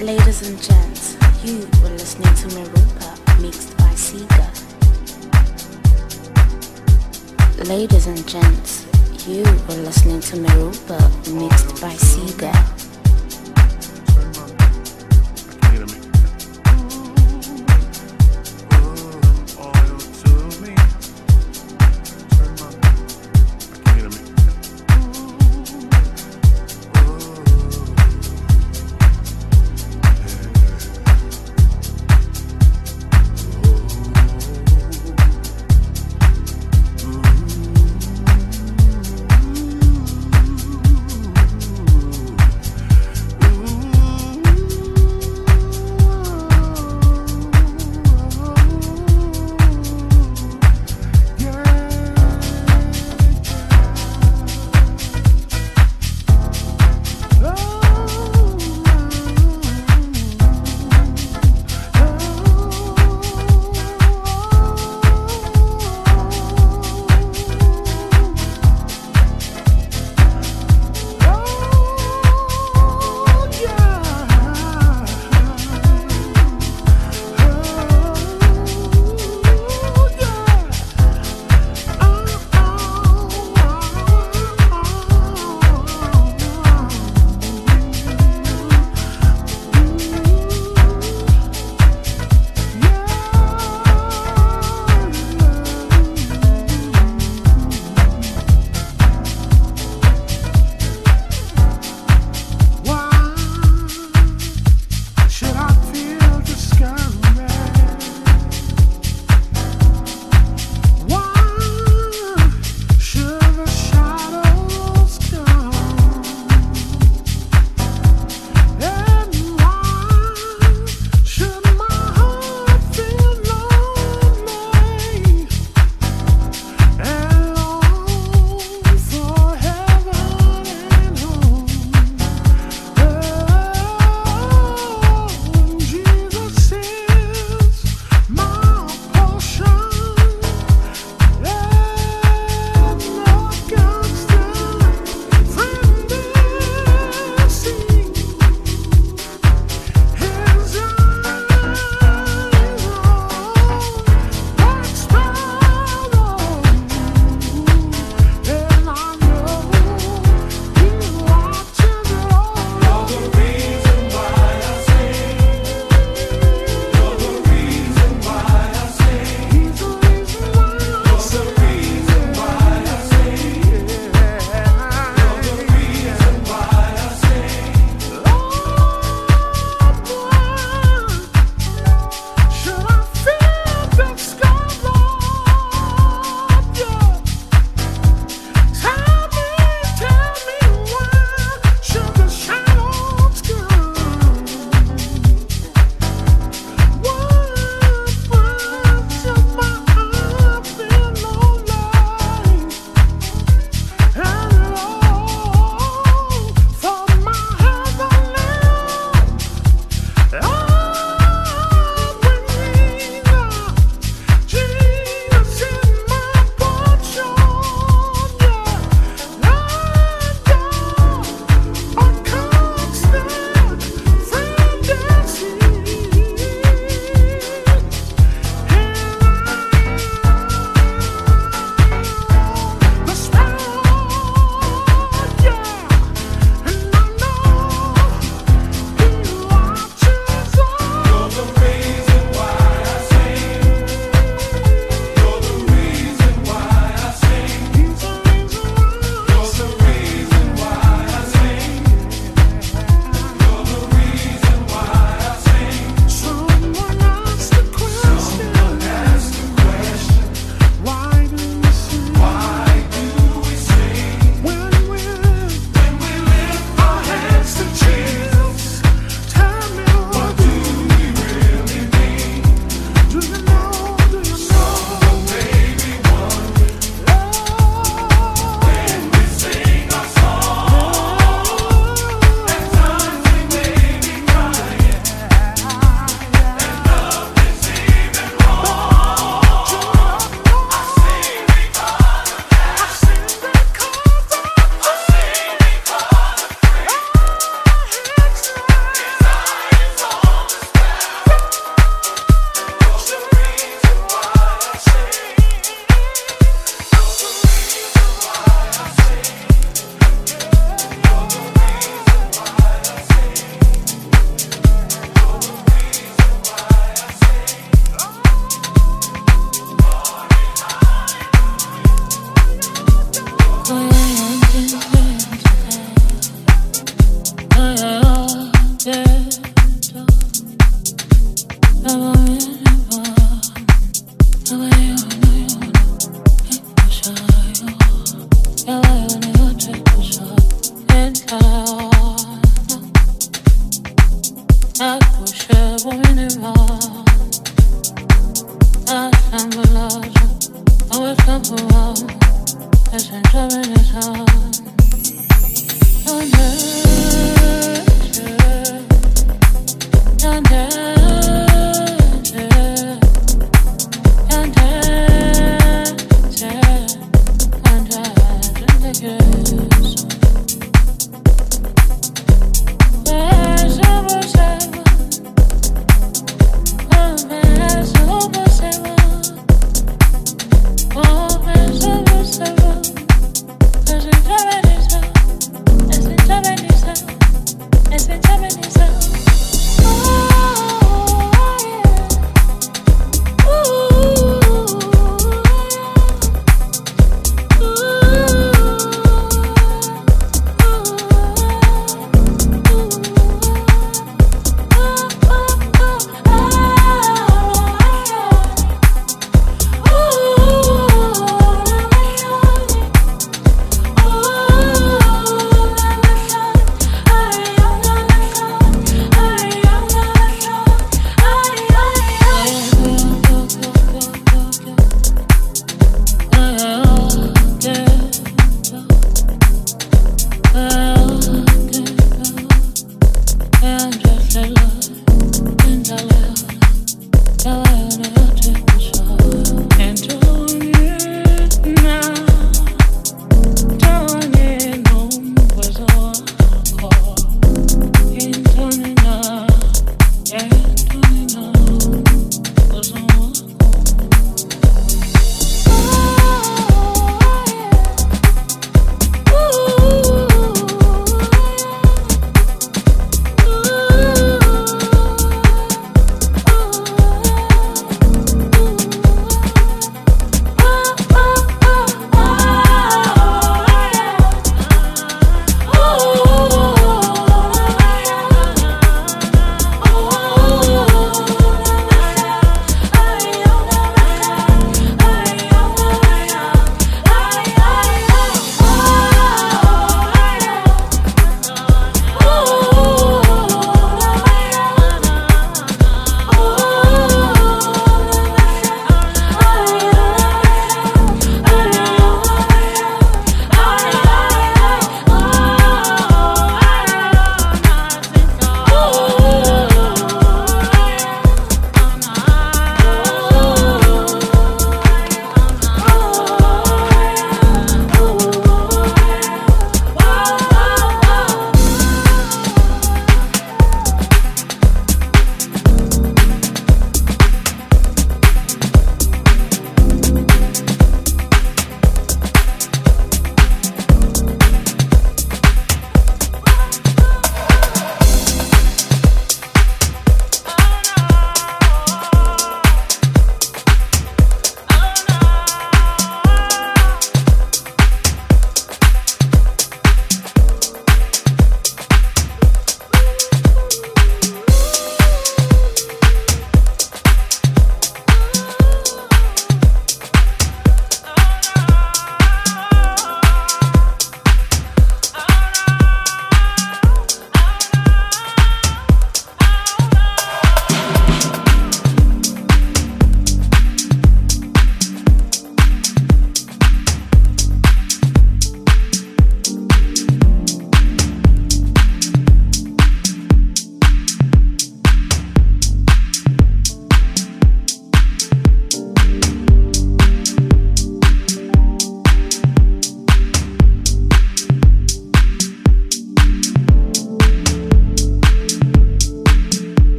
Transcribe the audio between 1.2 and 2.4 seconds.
you were listening